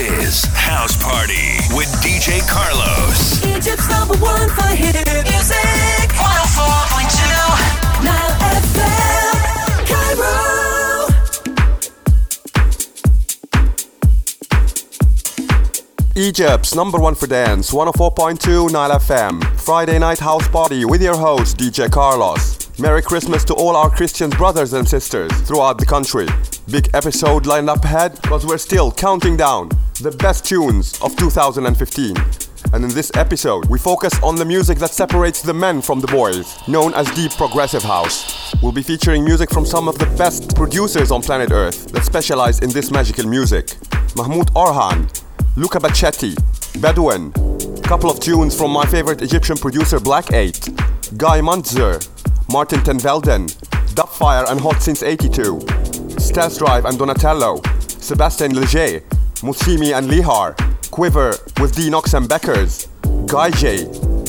[0.00, 3.44] is House Party with DJ Carlos.
[3.44, 6.08] Egypt's number one for hit music.
[6.16, 8.34] 104.2 Nile
[8.64, 9.36] FM.
[9.86, 11.06] Cairo.
[16.16, 19.44] Egypt's number one for dance, 104.2 Nile FM.
[19.60, 22.56] Friday night house party with your host, DJ Carlos.
[22.78, 26.26] Merry Christmas to all our Christian brothers and sisters throughout the country.
[26.70, 29.68] Big episode lined up ahead because we're still counting down
[30.00, 32.16] the best tunes of 2015.
[32.72, 36.06] And in this episode, we focus on the music that separates the men from the
[36.06, 38.54] boys, known as Deep Progressive House.
[38.62, 42.60] We'll be featuring music from some of the best producers on planet Earth that specialize
[42.60, 43.66] in this magical music.
[44.16, 45.06] Mahmut Orhan,
[45.56, 46.34] Luca Bacchetti,
[46.80, 47.32] Bedouin,
[47.78, 50.68] a couple of tunes from my favorite Egyptian producer Black 8,
[51.18, 52.00] Guy Mantzur,
[52.50, 53.48] Martin ten Velden,
[53.94, 55.60] Dubfire and Hot Since 82,
[56.18, 59.02] Stas Drive and Donatello, Sebastien Leger,
[59.42, 60.54] Musimi and Lihar,
[60.90, 62.88] Quivver with Dinox and Beckers,
[63.26, 63.86] Guy J,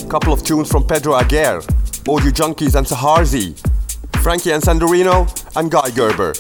[0.07, 1.61] couple of tunes from Pedro Aguirre,
[2.07, 3.55] Audio Junkies and Sahar Z,
[4.21, 6.33] Frankie and Sandrino, and Guy Gerber.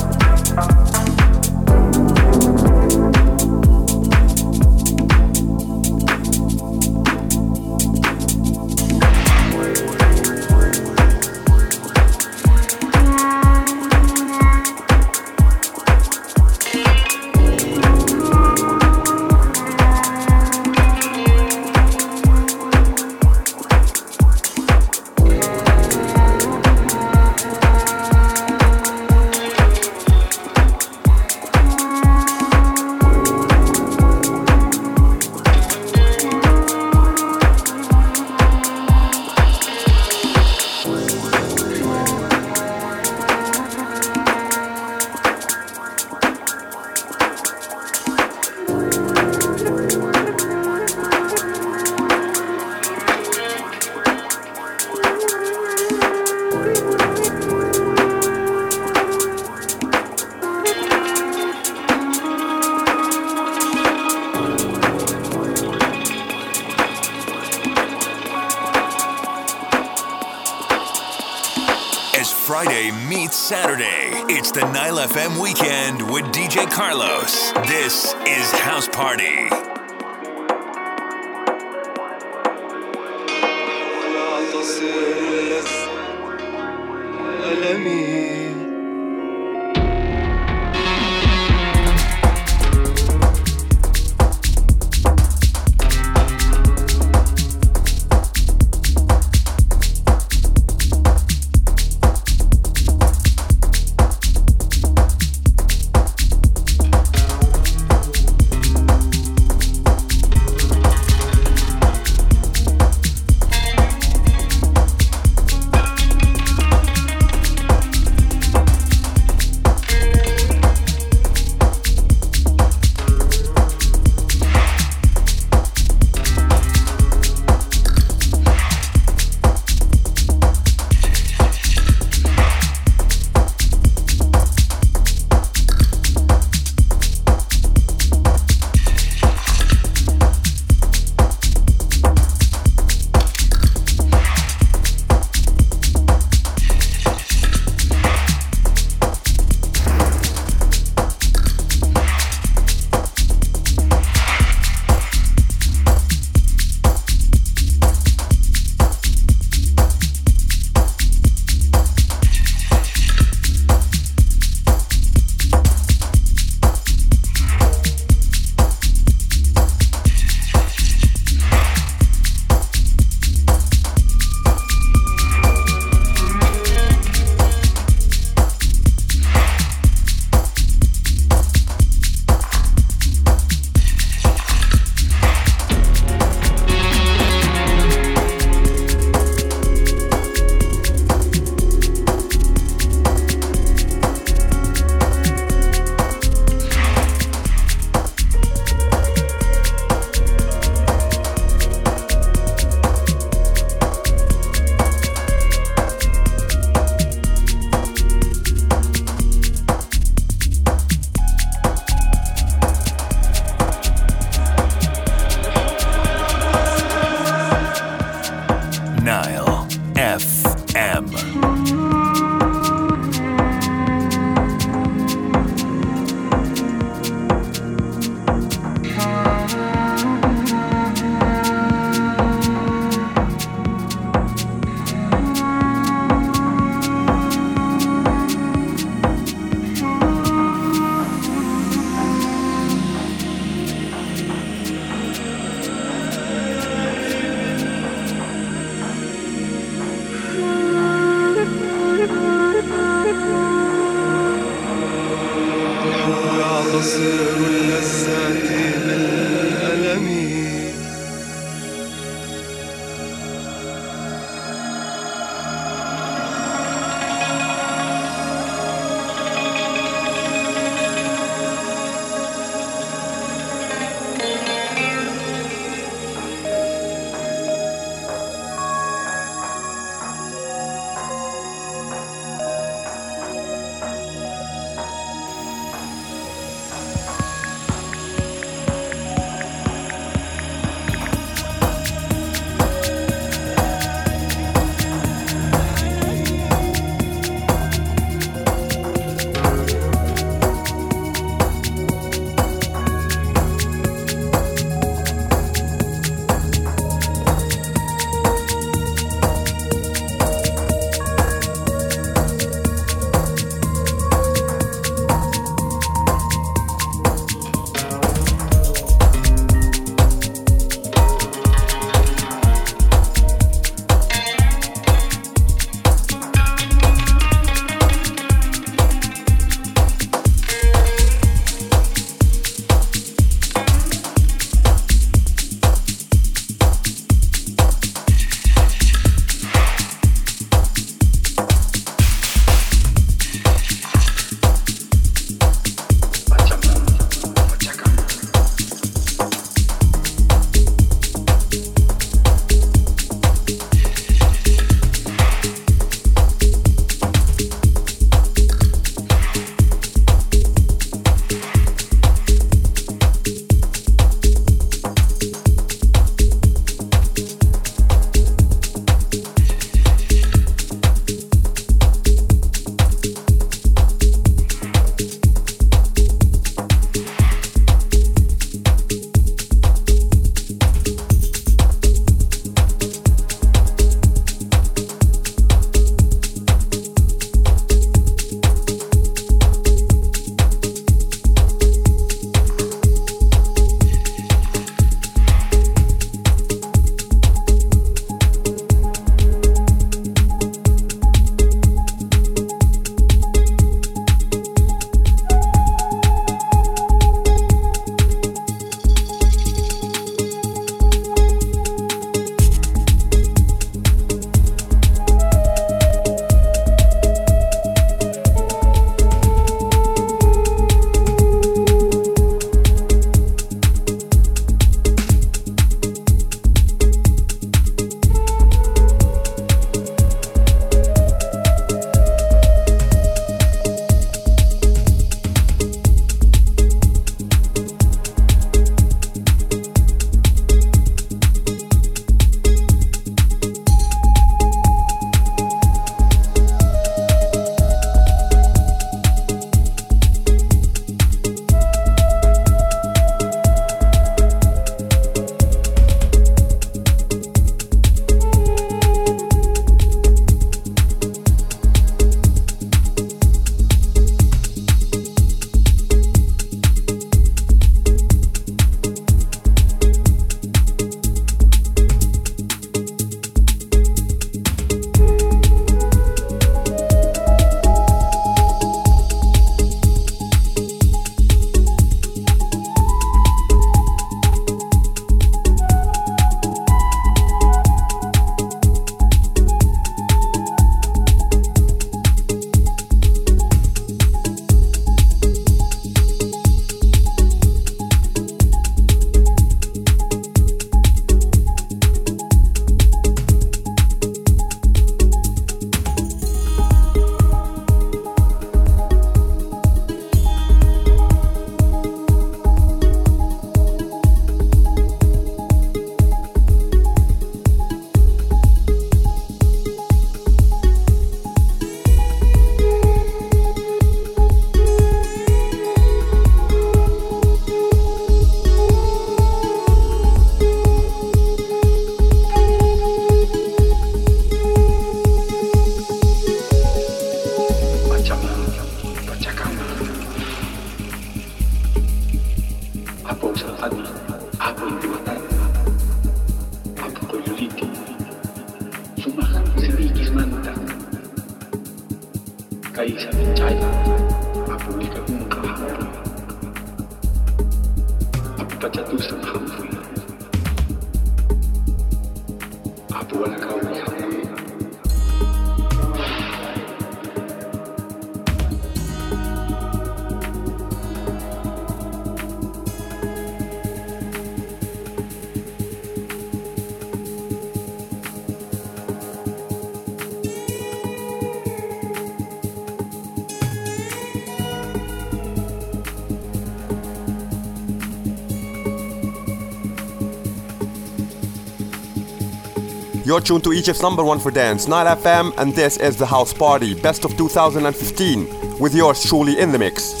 [593.11, 596.33] You're tuned to Egypt's number one for dance, Nile FM, and this is the House
[596.33, 600.00] Party, best of 2015, with yours truly in the mix.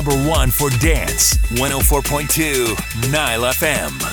[0.00, 4.09] Number one for dance, 104.2 Nile FM.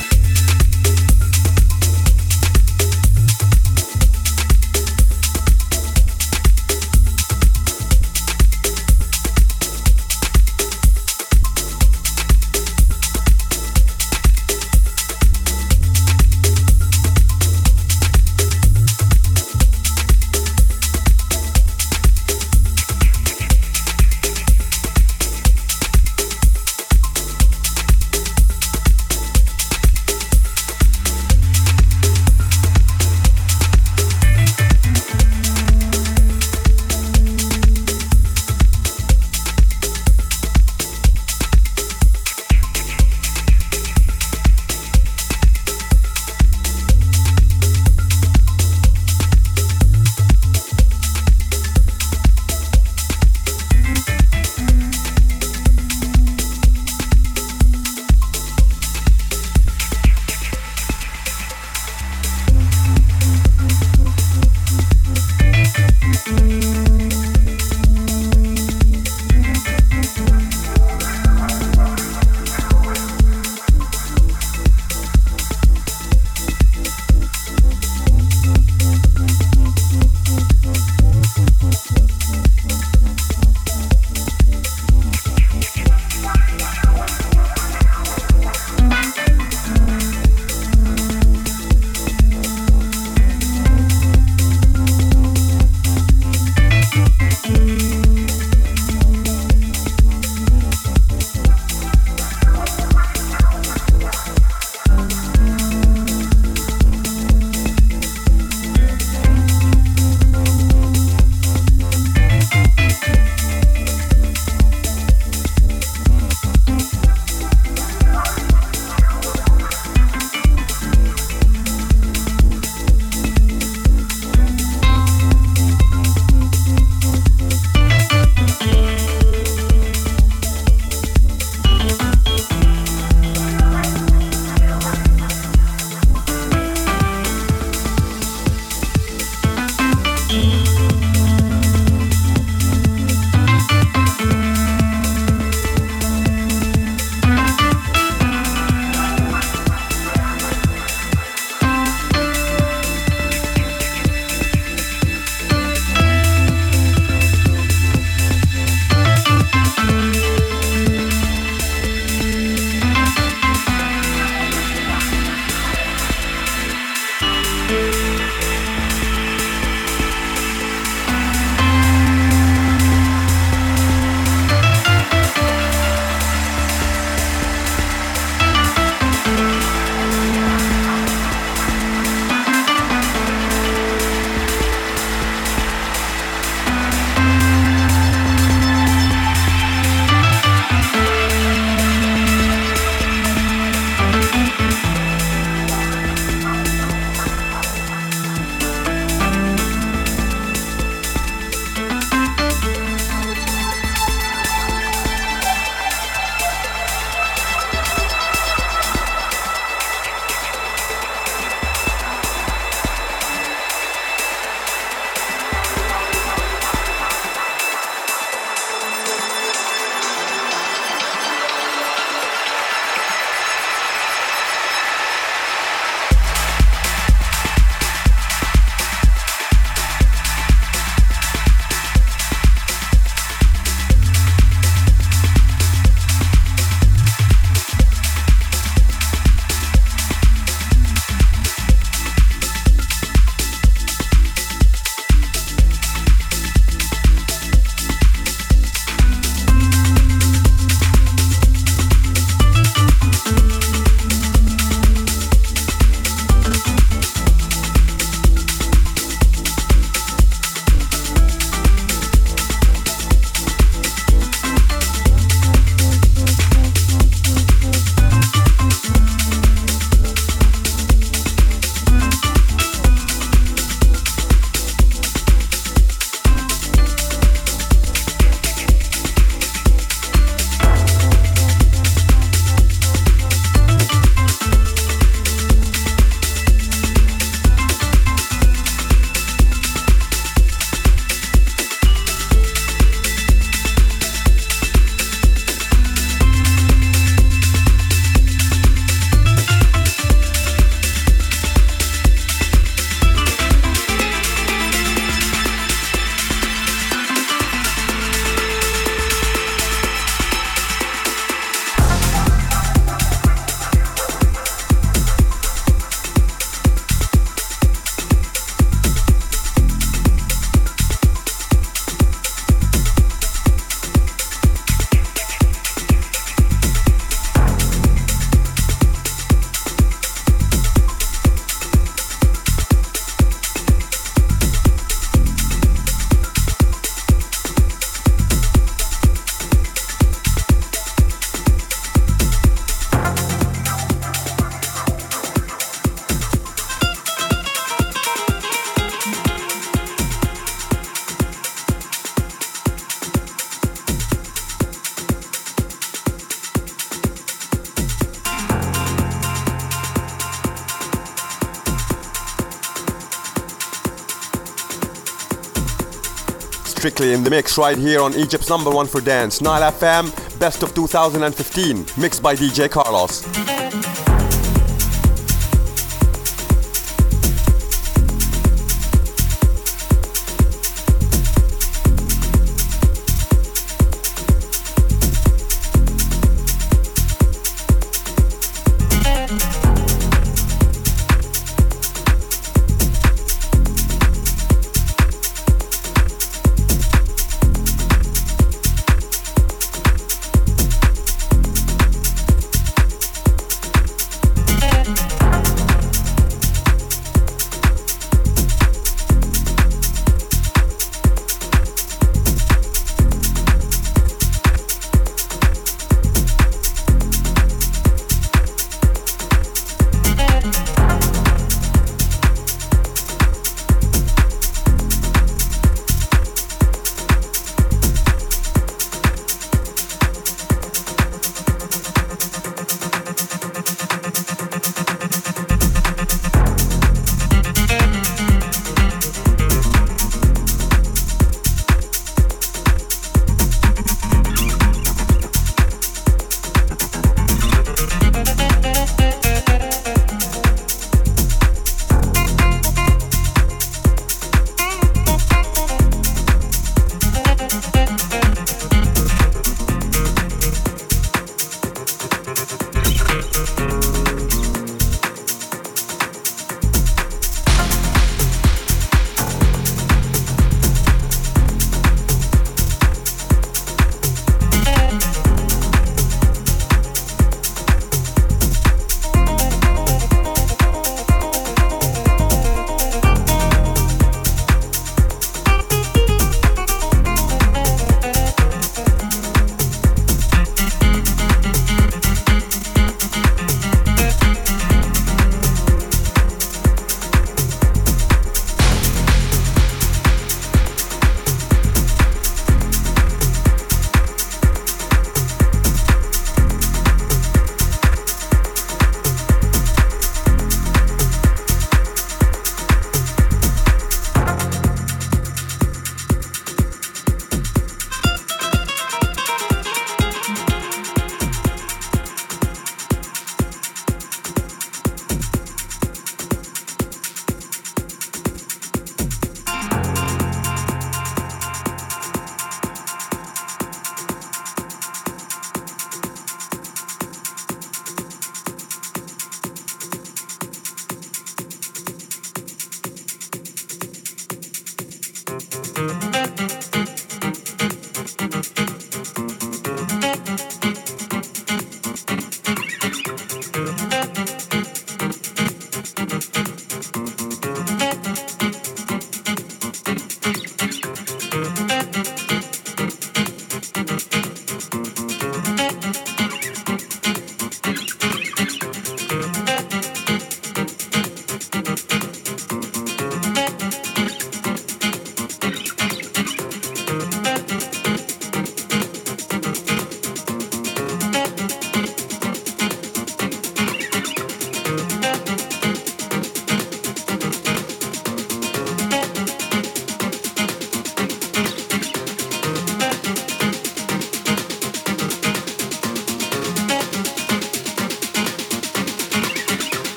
[366.99, 370.73] In the mix right here on Egypt's number one for dance, Nile FM, best of
[370.73, 373.46] 2015, mixed by DJ Carlos.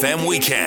[0.00, 0.59] FM Weekend.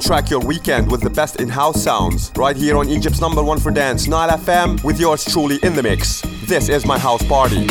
[0.00, 2.32] Soundtrack your weekend with the best in house sounds.
[2.36, 5.82] Right here on Egypt's number one for dance, Nile FM, with yours truly in the
[5.82, 6.22] mix.
[6.46, 7.66] This is my house party.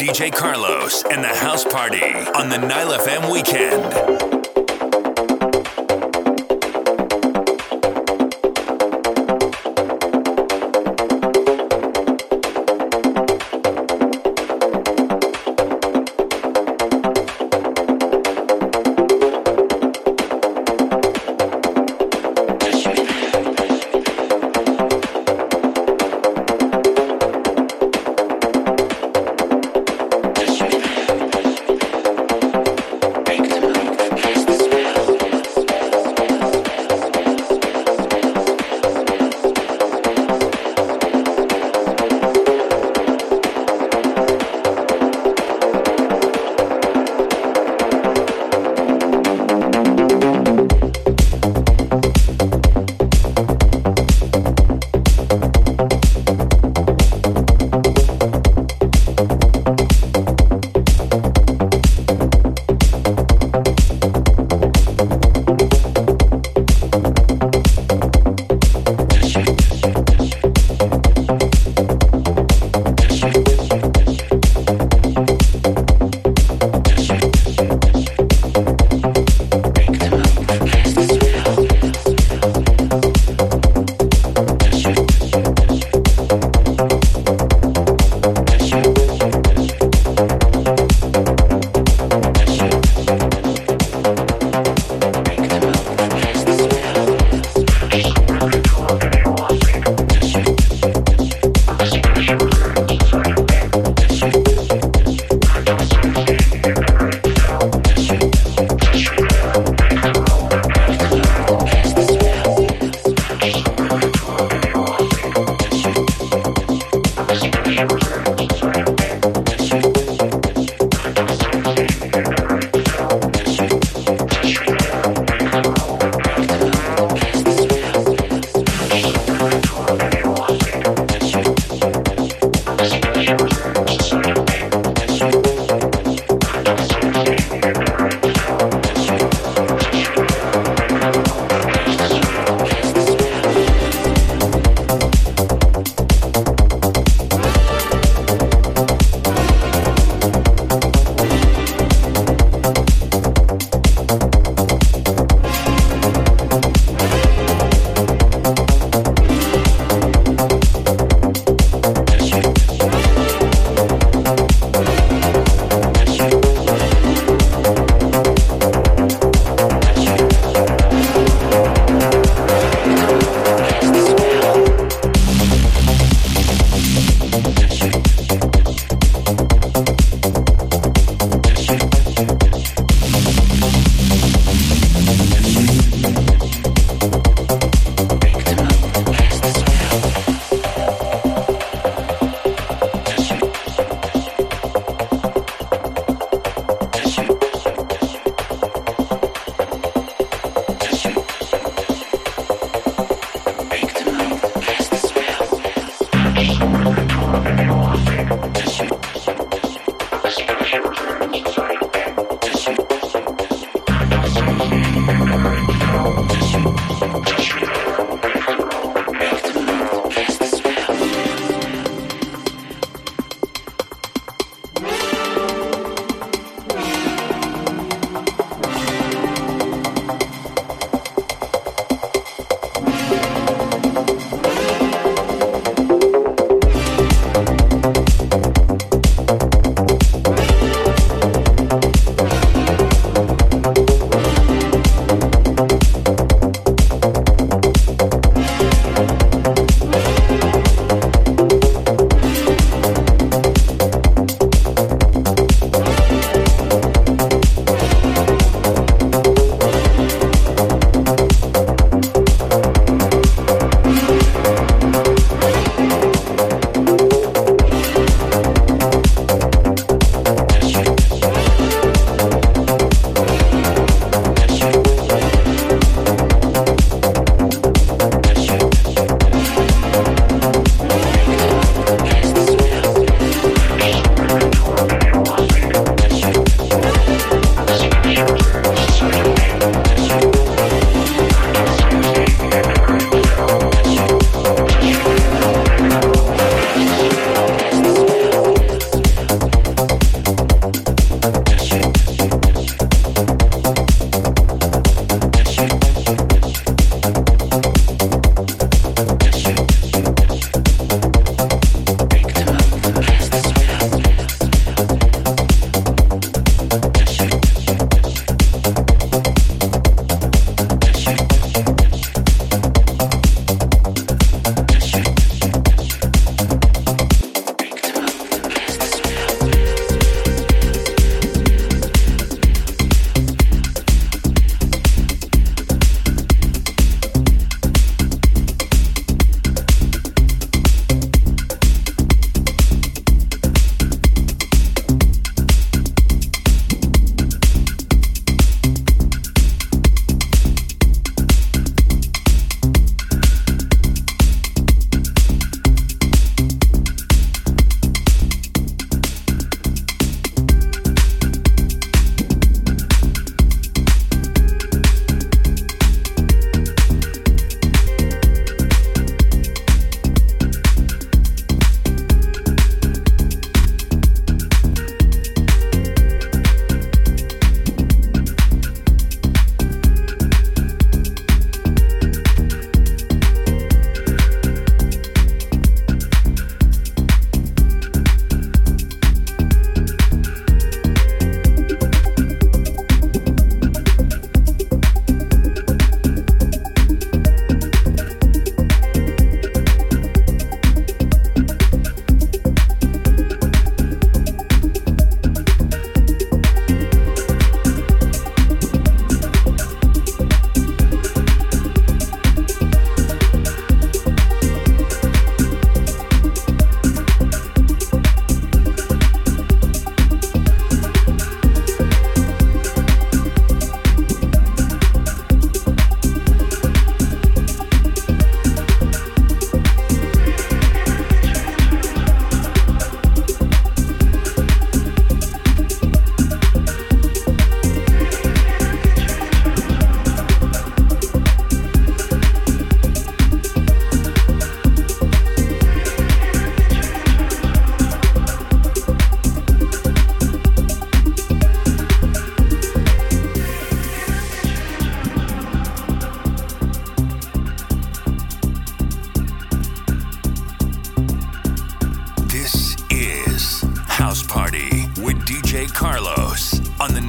[0.00, 4.39] DJ Carlos and the House Party on the Nile FM weekend.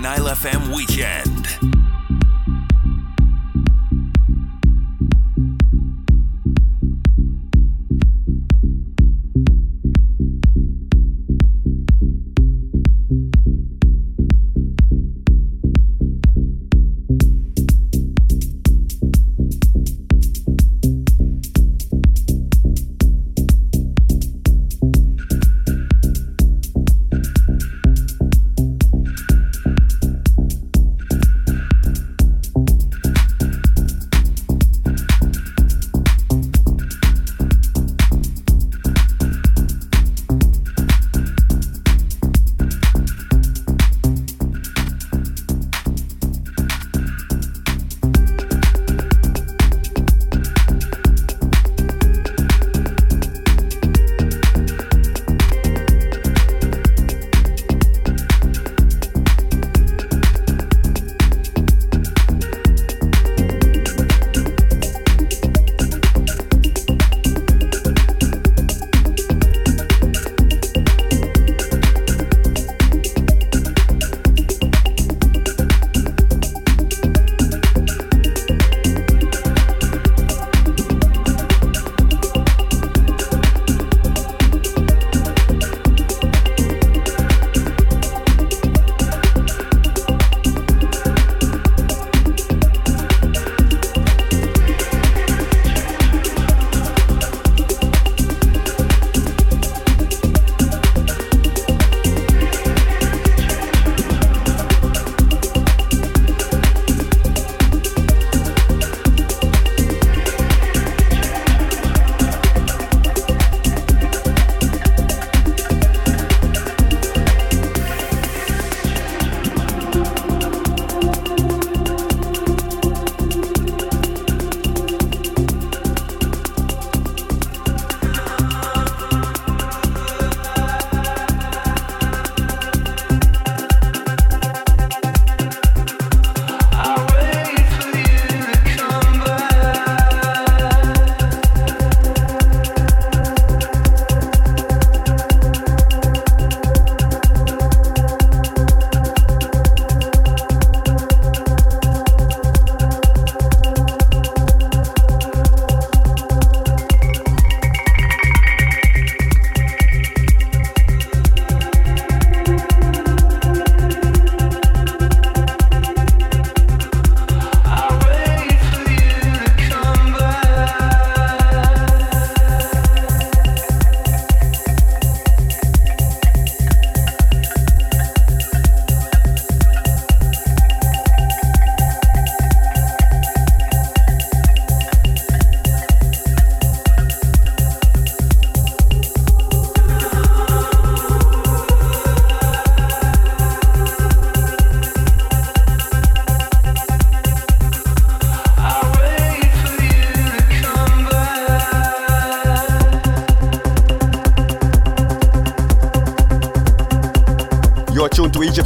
[0.02, 1.81] Nile FM weekend.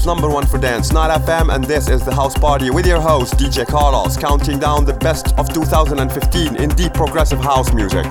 [0.05, 3.35] Number one for dance, Nile FM, and this is the house party with your host,
[3.35, 8.05] DJ Carlos, counting down the best of 2015 in deep progressive house music.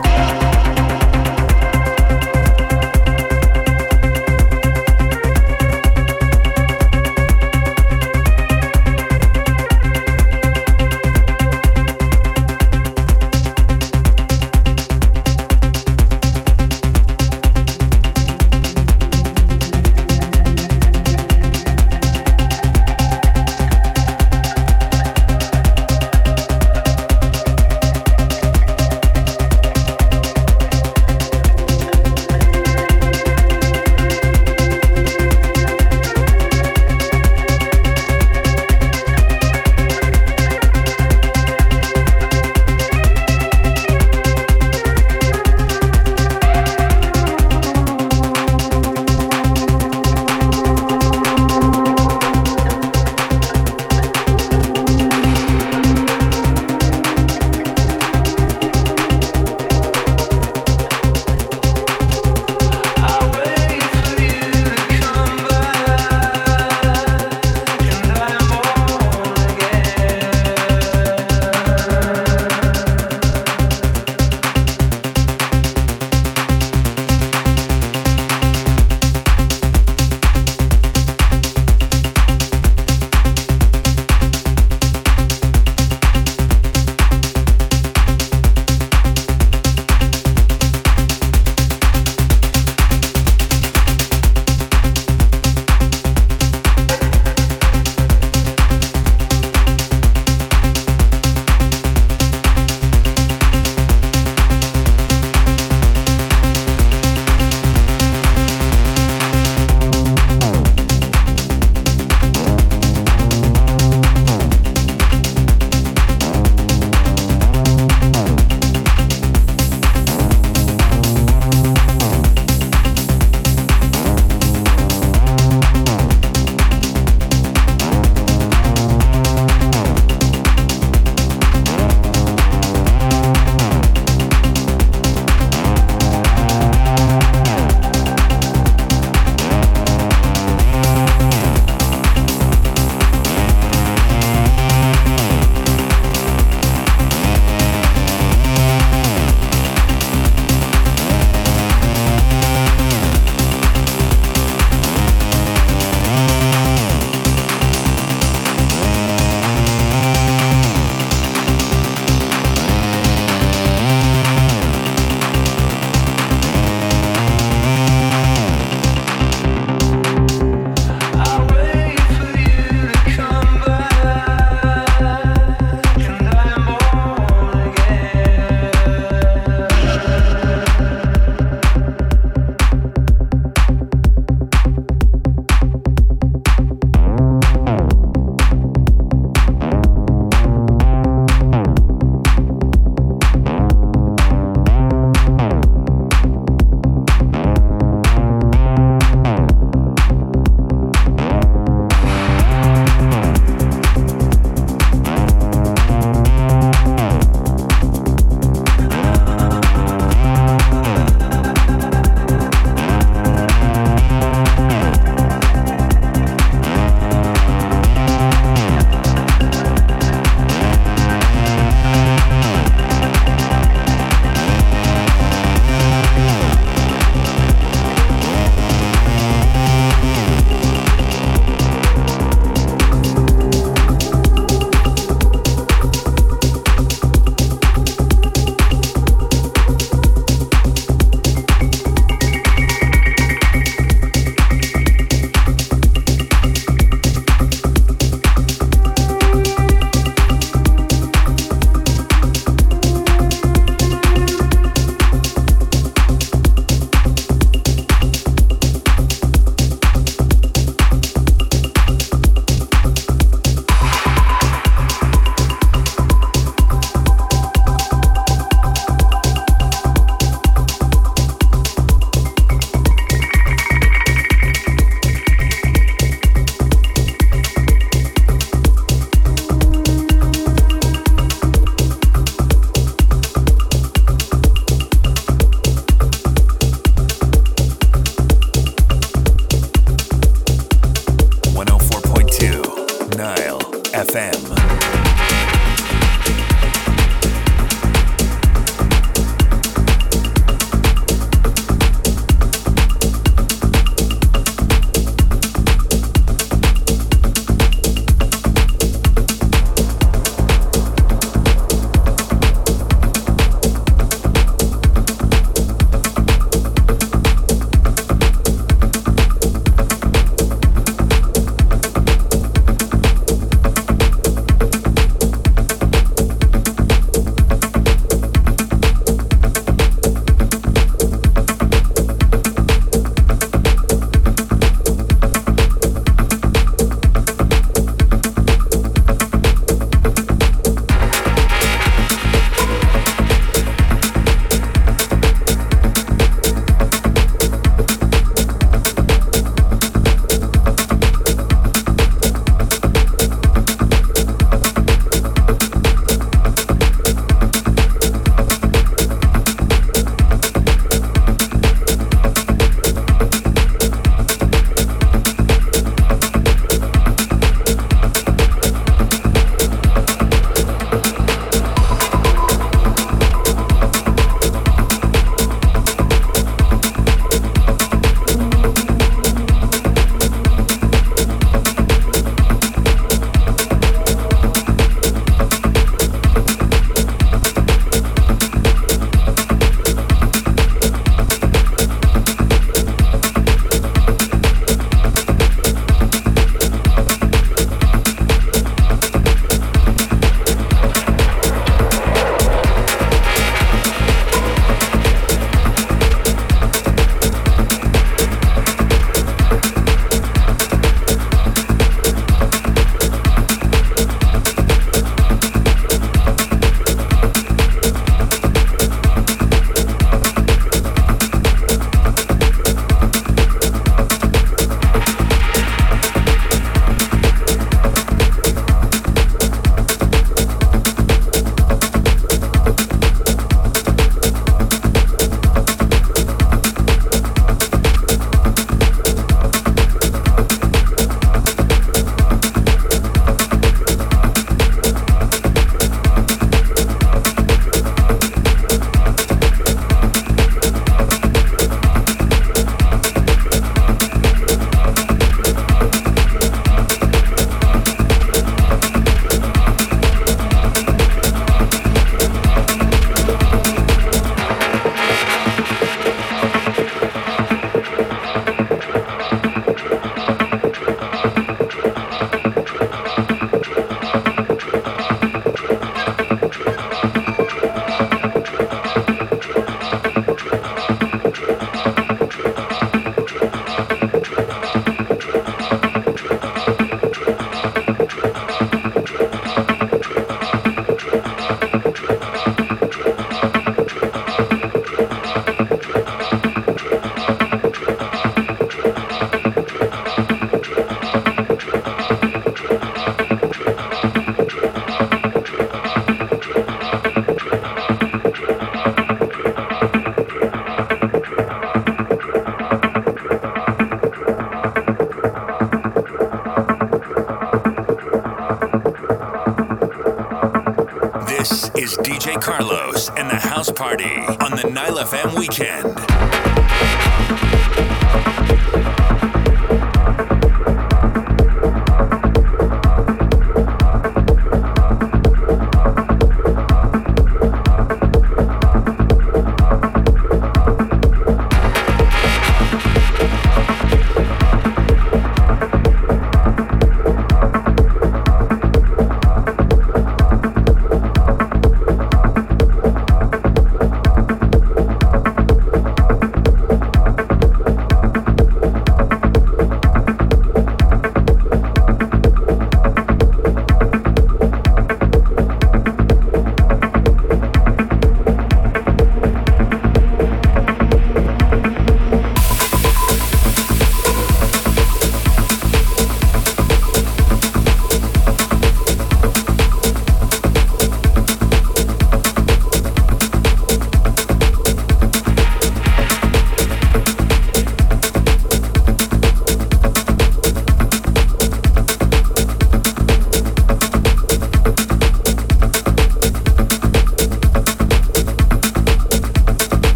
[522.14, 526.13] DJ Carlos and the House Party on the Nile FM weekend.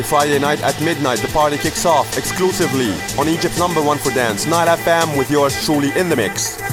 [0.00, 4.08] Every Friday night at midnight, the party kicks off exclusively on Egypt's number one for
[4.12, 6.69] dance, Nile FM, with yours truly in the mix.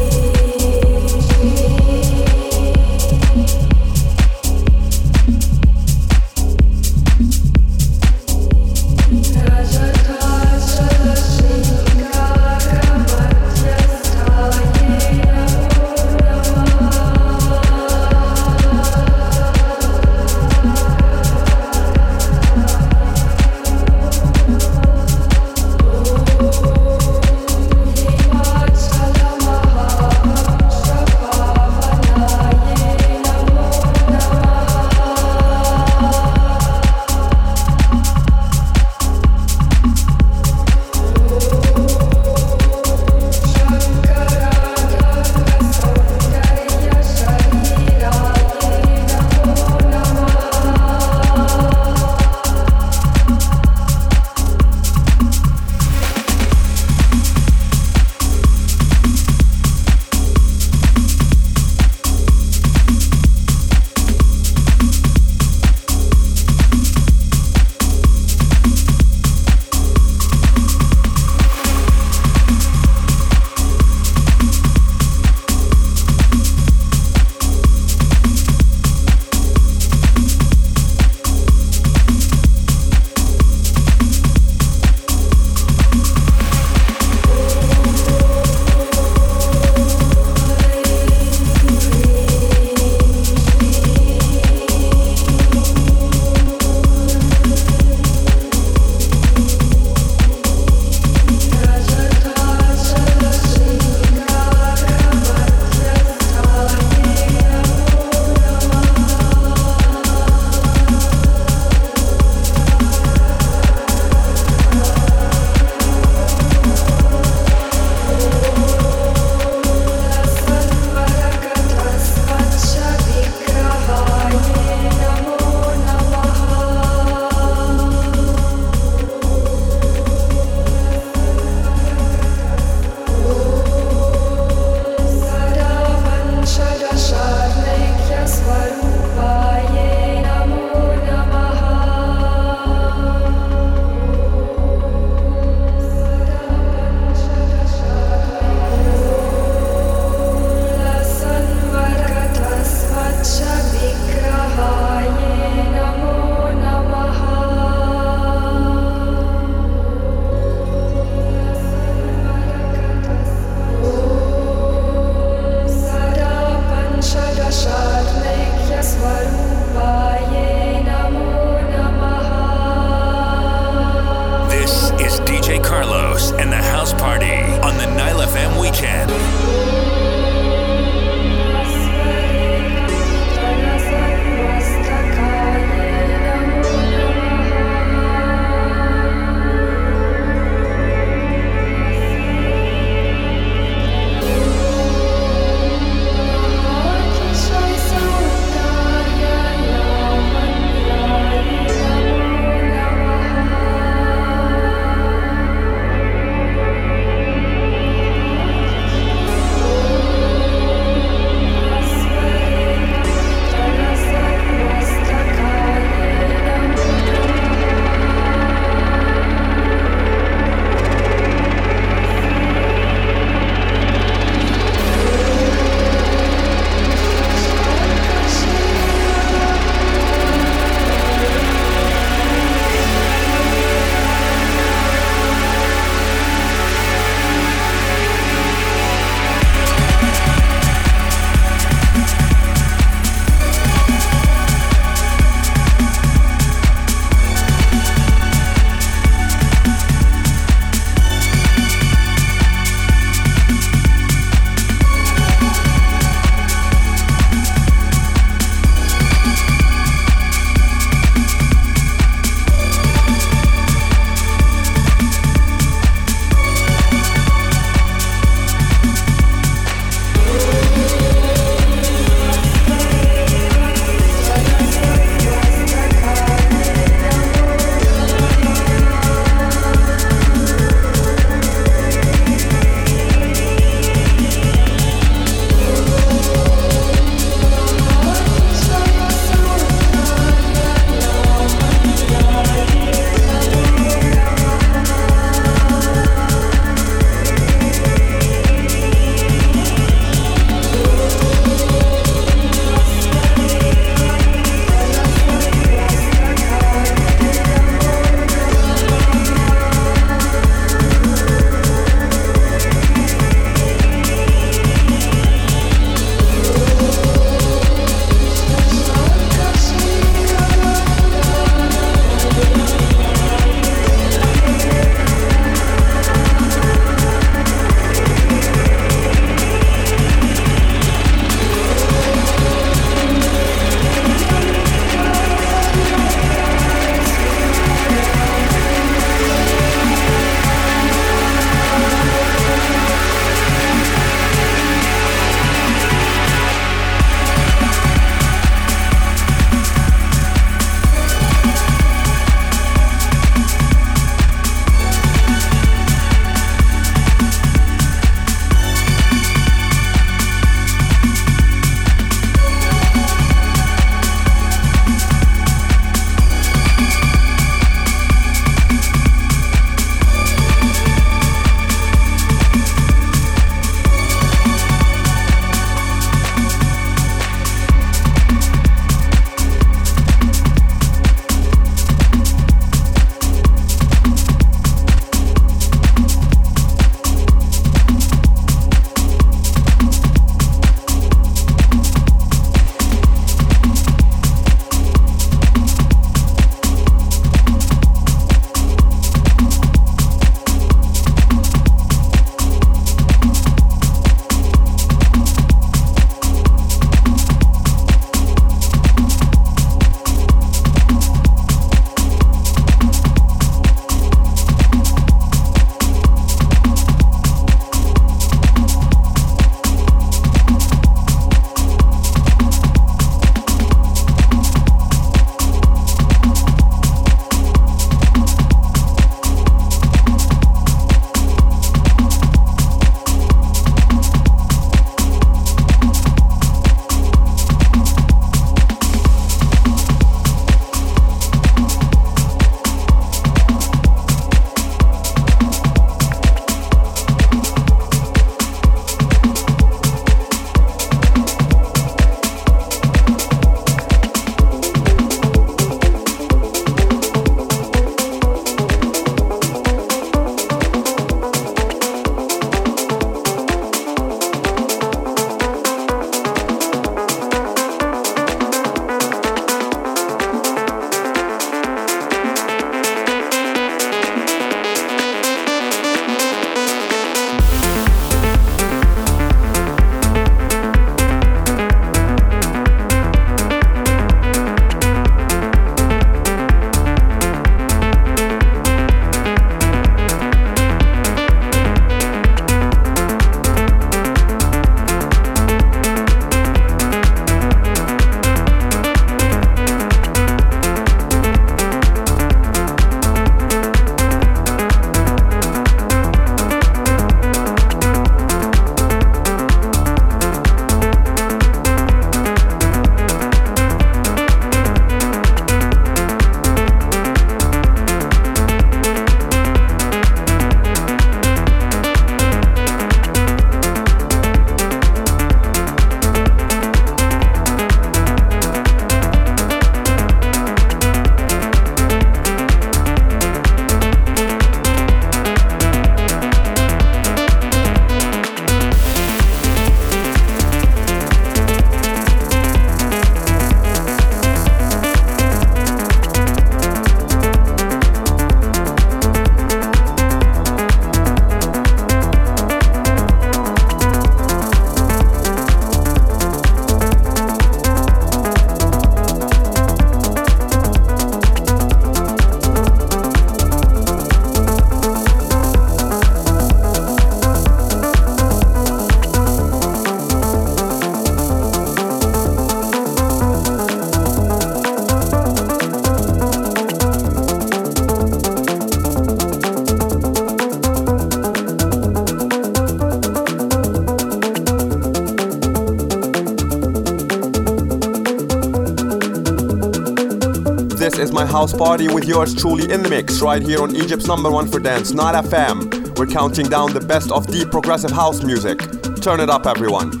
[591.41, 594.59] House party with yours truly in the mix right here on Egypt's number one for
[594.59, 595.97] dance, Nile FM.
[595.97, 598.59] We're counting down the best of deep progressive house music.
[599.01, 600.00] Turn it up, everyone.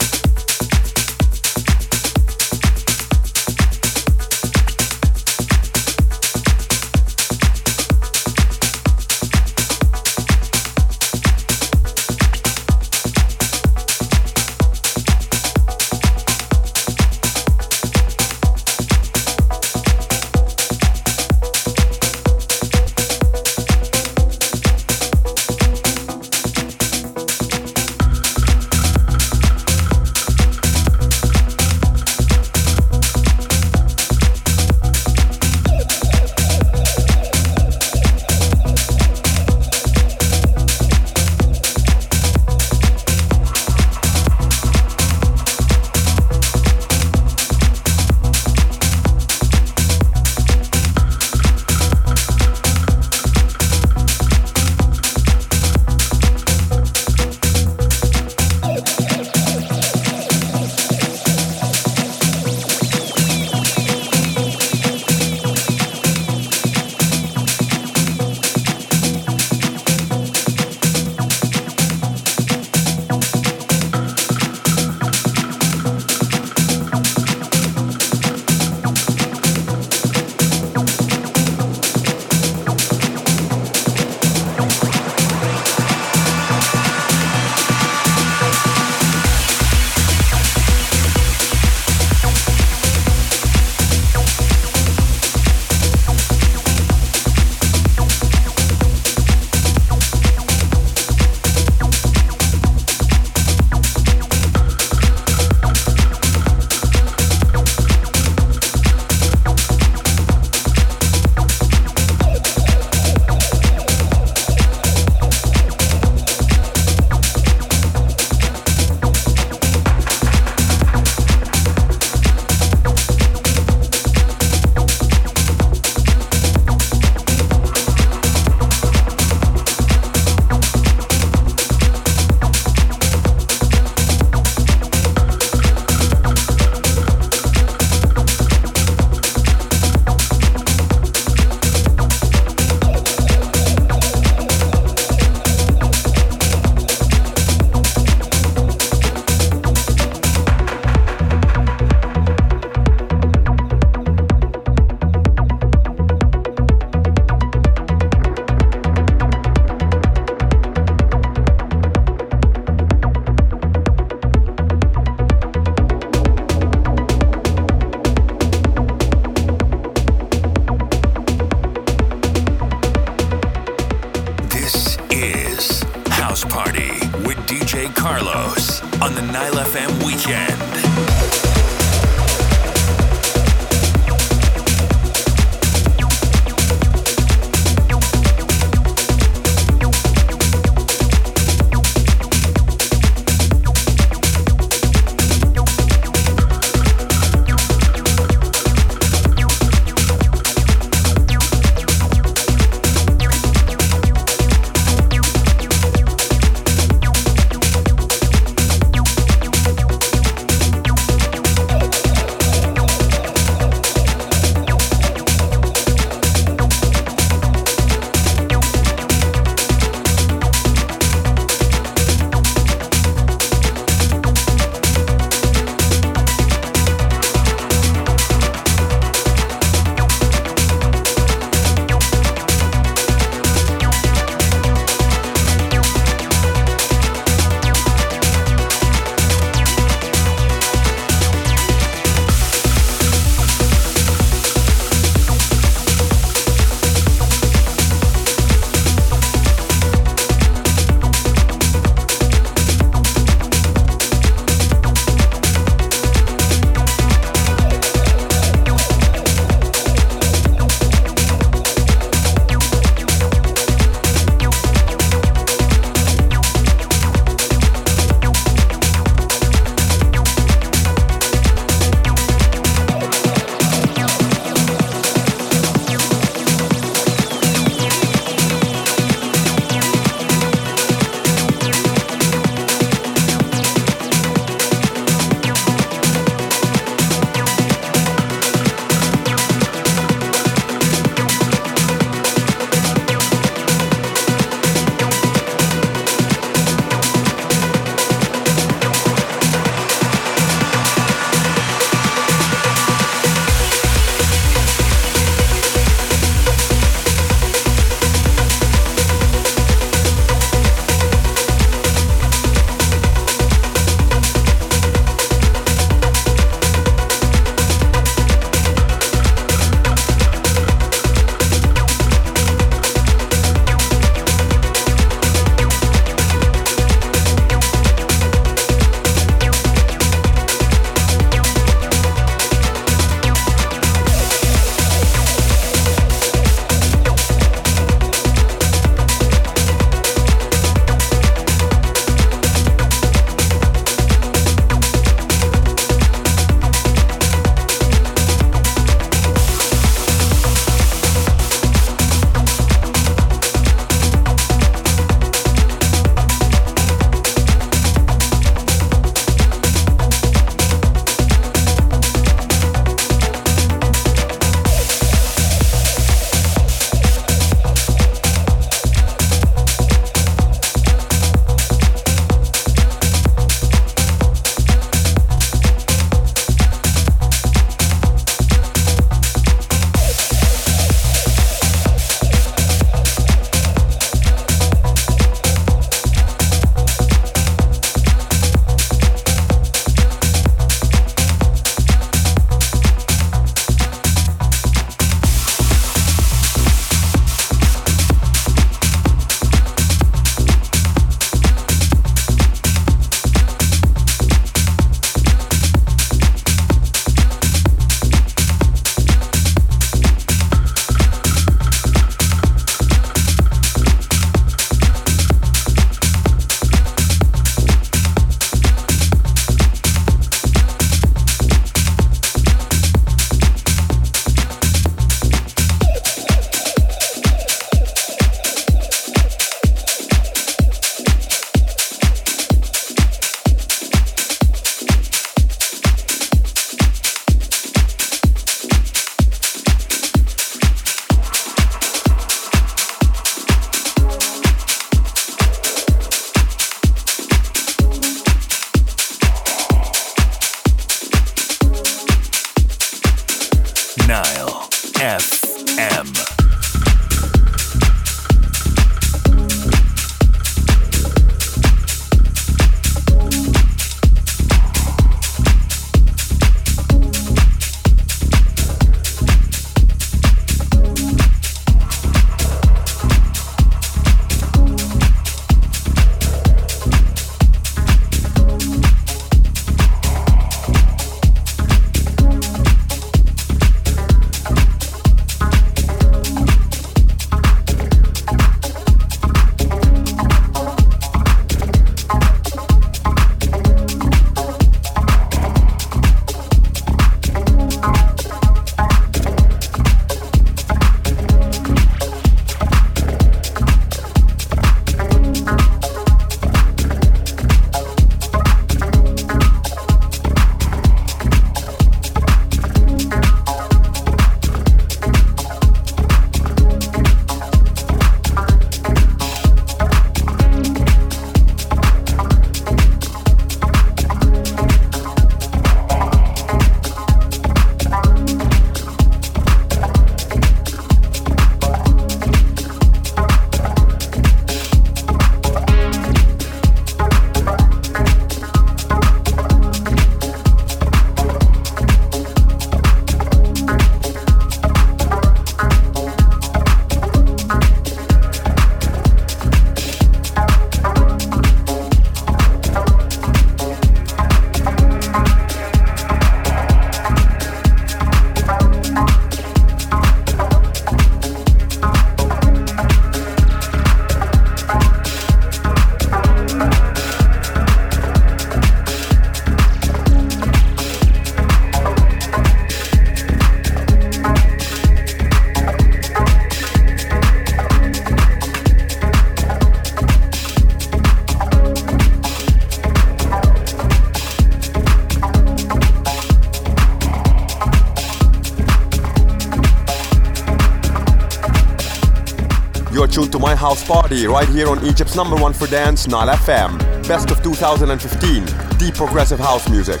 [593.10, 596.78] Tuned to my house party right here on Egypt's number one for dance, Nile FM.
[597.08, 598.44] Best of 2015,
[598.78, 600.00] deep progressive house music.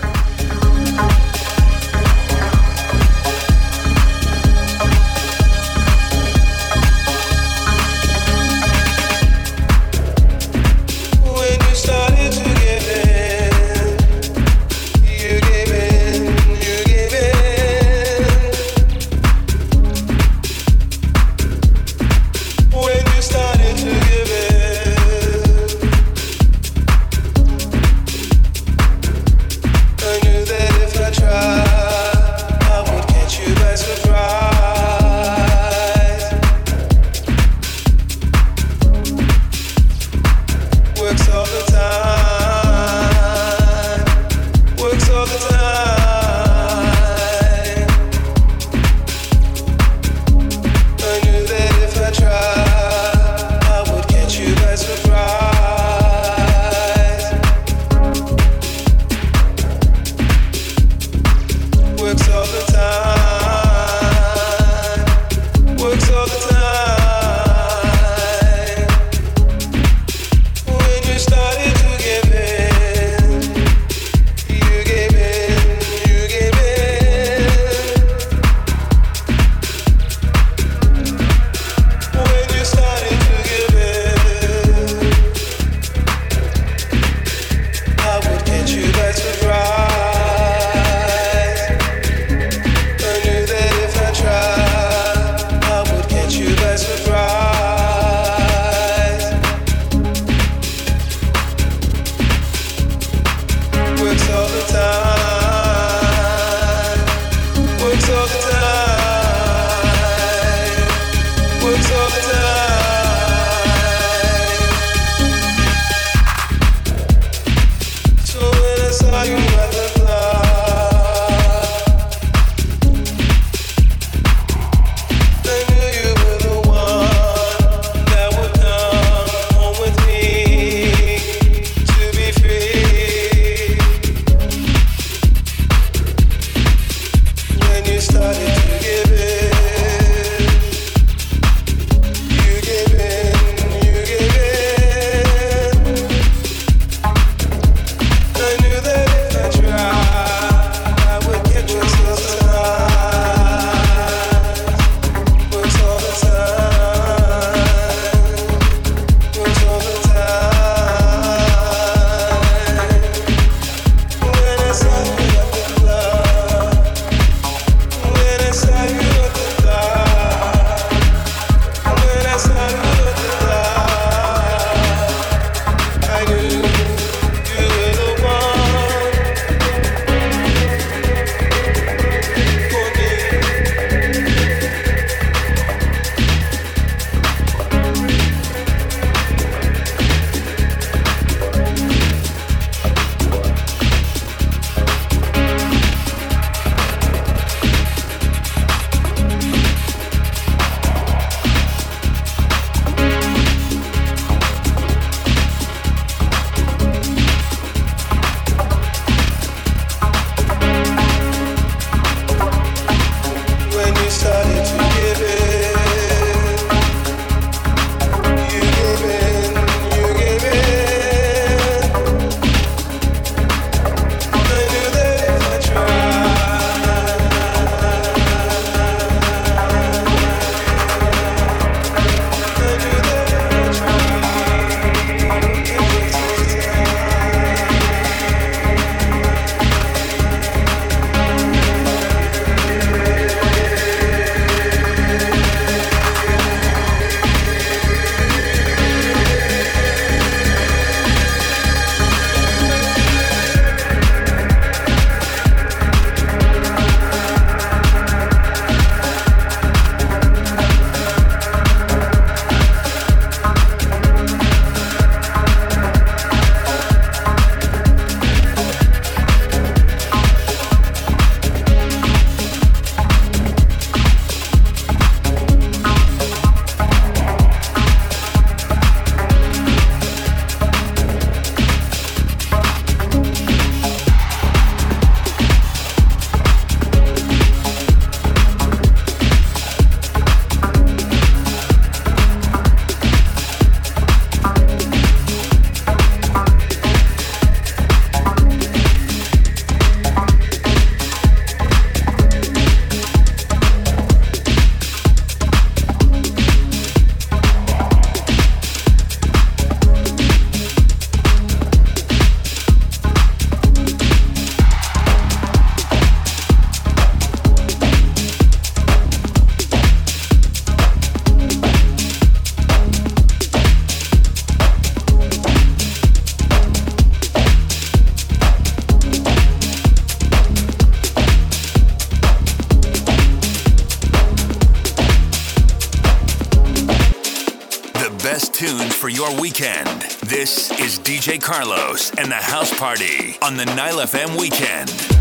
[341.18, 345.17] DJ Carlos and the House Party on the Nile FM Weekend.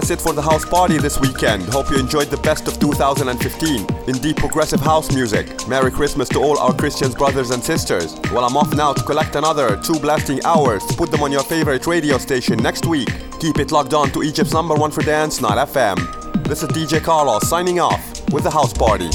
[0.00, 1.62] That's it for the house party this weekend.
[1.64, 5.68] Hope you enjoyed the best of 2015 in deep progressive house music.
[5.68, 8.18] Merry Christmas to all our Christians brothers and sisters.
[8.32, 11.42] Well, I'm off now to collect another two blasting hours to put them on your
[11.42, 13.10] favorite radio station next week.
[13.40, 15.98] Keep it locked on to Egypt's number one for dance, Nile FM.
[16.44, 18.02] This is DJ Carlos signing off
[18.32, 19.10] with the house party.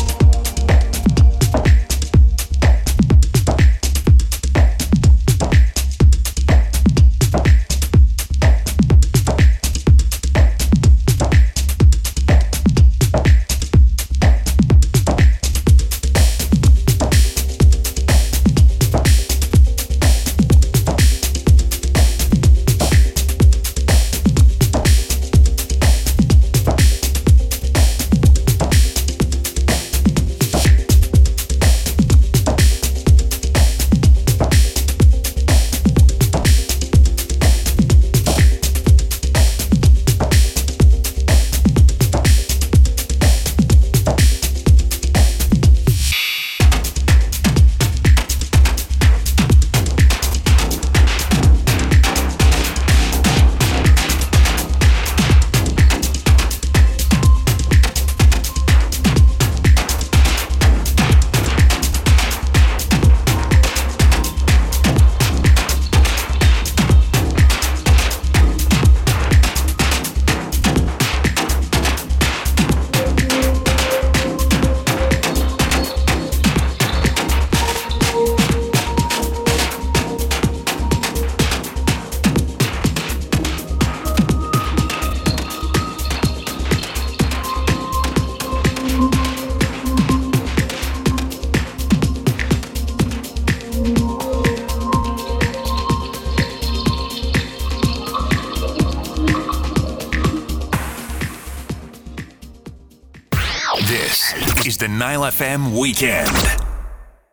[105.75, 106.54] Weekend.